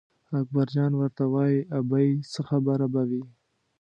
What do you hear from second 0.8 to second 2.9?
ورته وایي ابۍ څه خبره